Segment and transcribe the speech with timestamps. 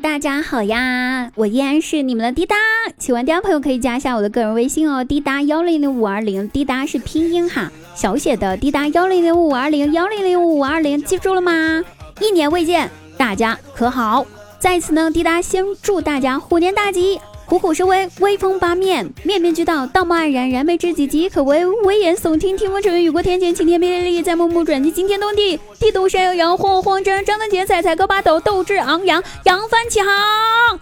[0.00, 1.32] 大家好呀！
[1.34, 2.54] 我依然是你们的滴答。
[2.98, 11.82] 喜欢滴答朋友可以加一下我的个人微信哦，滴答幺零零五二零，滴答是拼音哈，小写的滴答幺零零五二零幺零零五二零，记住了吗？
[12.20, 14.24] 一年未见，大家可好？
[14.60, 17.18] 在此呢，滴答先祝大家虎年大吉。
[17.46, 30.80] 虎虎生威，威风八面，面面俱到，道貌岸然，燃眉之急，急可危，危言耸听，听风成雨，雨过天晴，晴天霹雳，在暮暮转机，惊天动地，地动山摇摇，慌慌张张，张灯结彩，彩高八斗，斗志昂扬，扬帆起航。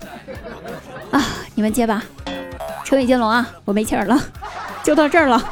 [1.10, 1.26] 啊，
[1.56, 2.04] 你们接吧，
[2.84, 4.20] 成语接龙啊，我没气儿了，
[4.84, 5.42] 就到这儿了。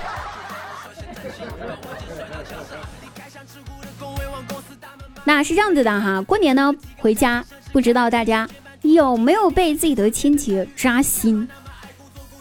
[5.24, 8.48] 那是这样子的哈，过年呢回家，不知道大家。
[8.82, 11.48] 有没有被自己的亲戚扎心？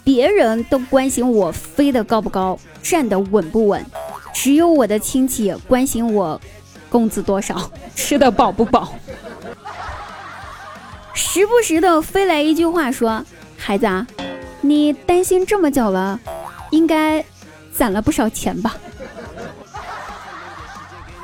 [0.04, 3.86] 别人都关心我飞得高不高，站得稳不稳，
[4.34, 6.40] 只有我的亲戚关心我
[6.90, 8.94] 工资多少， 吃得饱不饱。
[11.14, 13.24] 时不时的飞来一句话说
[13.58, 14.08] ：“孩子啊，
[14.62, 16.20] 你担心这么久了，
[16.72, 17.24] 应该
[17.74, 18.76] 攒了不少钱吧？”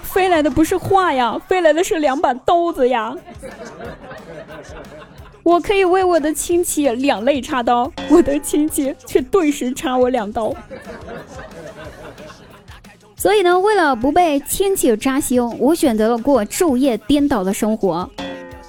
[0.04, 3.16] 飞来的不是话呀，飞来的是两把刀子呀。
[5.44, 10.54] 我可以为我的亲戚两肋插刀，我的亲戚却顿时插我两刀。
[13.16, 18.10] 所以呢，为了不被亲戚扎心，我选择了过昼夜颠倒的生活。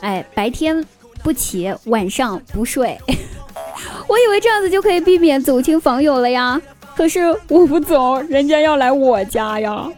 [0.00, 0.84] 哎，白天
[1.22, 2.98] 不起，晚上不睡。
[4.06, 6.61] 我以为这样子就可以避免走亲访友了呀，
[6.97, 9.88] 可是我不走，人家要来我家呀。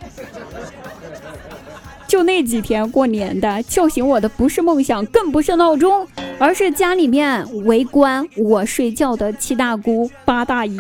[2.17, 10.79] 就那几天过年的，叫醒我的不是梦想，更不是闹钟，而是家里面围观我睡觉的七大姑八大姨。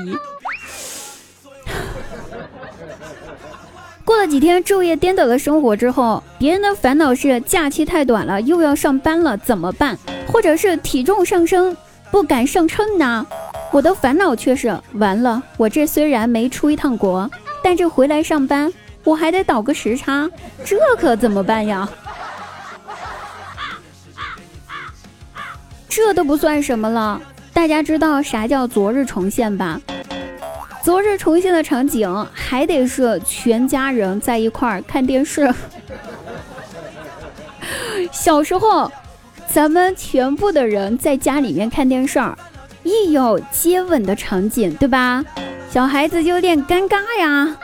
[4.02, 9.98] 过了几天昼夜颠倒的生活之后，别人的烦恼是假期太短了，又要上班了，怎么办？
[10.26, 11.76] 或者是体重上升
[12.10, 13.26] 不敢上秤呢？
[13.72, 17.30] 我的烦恼却是完了，我这虽然没出一趟国，
[17.62, 18.72] 但这回来上班。
[19.06, 20.28] 我还得倒个时差，
[20.64, 21.88] 这可怎么办呀？
[25.88, 27.18] 这都不算什么了，
[27.54, 29.80] 大家知道啥叫昨日重现吧？
[30.82, 35.54] 昨日重现的场景还得是全家人在一块儿看电视。
[38.12, 38.90] 小时候，
[39.48, 42.20] 咱们全部的人在家里面看电视，
[42.82, 45.24] 一有接吻的场景，对吧？
[45.70, 47.56] 小孩子就有点尴尬呀。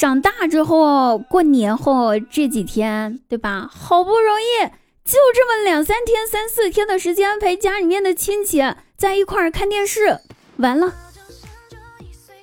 [0.00, 3.68] 长大之后，过年后这几天，对吧？
[3.70, 4.64] 好不容易
[5.04, 8.64] 就这么两三天、三四天的时间陪家里面的亲戚
[8.96, 10.18] 在一块儿看电视，
[10.56, 10.90] 完了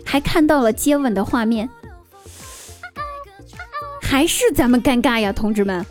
[0.05, 1.67] 还看到了接吻的画面，
[4.03, 5.83] 还是咱们尴尬呀，同志们。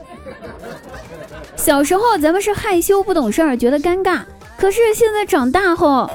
[1.57, 4.21] 小时候咱们是害羞不懂事儿，觉得尴尬，
[4.57, 6.09] 可是现在长大后，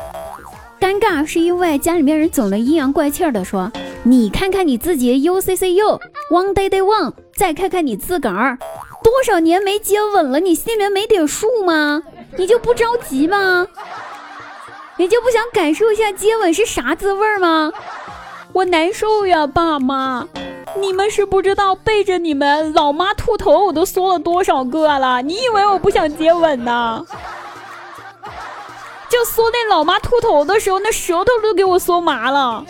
[0.82, 3.72] 尴尬是因为家里面人总能阴阳怪气的说。
[4.02, 8.58] 你看看你自己，U C C U，One Day Day One，再看看你自个儿，
[9.04, 12.02] 多少年没接吻了，你心里面没点数吗？
[12.36, 13.68] 你就不着急吗？
[14.98, 17.72] 你就不想感受一下接吻是啥滋味吗？
[18.52, 20.28] 我难受呀，爸妈，
[20.80, 27.06] 你们是不知道背着你们老妈秃头我都缩了多少个了，你以为我不想接吻呢？
[29.12, 32.66] 就缩那老妈秃头的时候，那舌头都给我缩麻了。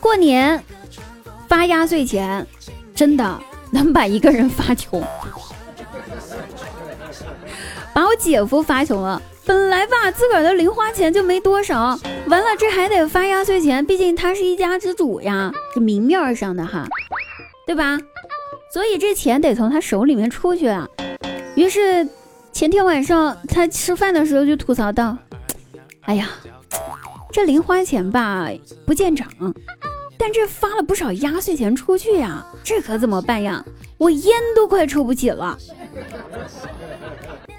[0.00, 0.64] 过年
[1.48, 2.46] 发压岁钱，
[2.94, 3.40] 真的
[3.72, 5.02] 能把一个人发穷，
[7.92, 9.20] 把我姐夫发穷了。
[9.46, 16.86] 本来吧，自个儿的零花钱就没多少，完了这还得发压岁钱，毕竟他是一家之主呀，这明面上的哈，
[17.66, 17.98] 对吧？
[18.72, 20.88] 所以这钱得从他手里面出去啊。
[21.54, 22.08] 于是
[22.52, 25.16] 前天晚上他吃饭的时候就吐槽道
[26.02, 26.30] ：“哎呀，
[27.30, 28.48] 这零花钱吧
[28.86, 29.28] 不见长。”
[30.16, 33.62] 但这发了不少压岁钱出去呀，这可怎么办呀？
[33.98, 35.58] 我烟都快抽不起了。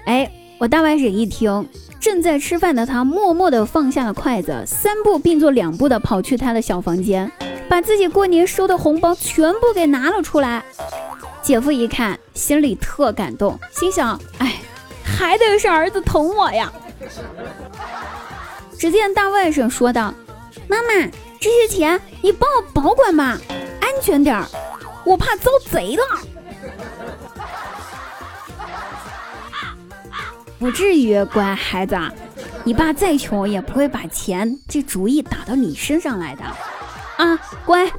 [0.06, 1.68] 哎，我大外甥一听，
[2.00, 7.30] 正在吃饭的他默默地放下了筷子，三步并作两步地跑去他的小房间，
[7.68, 10.64] 把自己过年收的红包全部给拿了出来。
[11.42, 14.54] 姐夫一看，心里特感动，心想：哎，
[15.04, 16.72] 还得是儿子疼我呀。
[18.78, 20.12] 只见大外甥说道
[20.68, 20.88] ：“妈妈。”
[21.38, 23.38] 这些钱你帮我保管吧，
[23.80, 24.46] 安全点儿，
[25.04, 26.02] 我怕遭贼了。
[30.58, 31.98] 不至于，乖孩子，
[32.64, 36.42] 你爸再穷也不会把钱这主意打到你身上来的。
[37.24, 37.86] 啊，乖。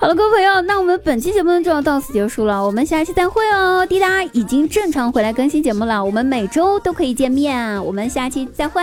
[0.00, 3.86] 好了，各位朋友，那我们本期节目就要到此结束了，我们下期再会哦。
[3.86, 8.82] 滴答已经正常回来更新节目了，我们每周都可以见面，我们下期再会。